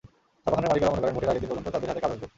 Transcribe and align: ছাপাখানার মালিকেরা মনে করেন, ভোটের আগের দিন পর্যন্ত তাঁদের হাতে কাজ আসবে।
ছাপাখানার 0.43 0.69
মালিকেরা 0.73 0.91
মনে 0.91 1.01
করেন, 1.03 1.13
ভোটের 1.15 1.29
আগের 1.31 1.41
দিন 1.41 1.49
পর্যন্ত 1.51 1.67
তাঁদের 1.73 1.89
হাতে 1.89 2.01
কাজ 2.03 2.11
আসবে। 2.13 2.27